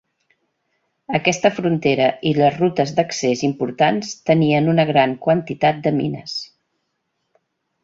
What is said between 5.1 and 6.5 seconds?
quantitat de mines.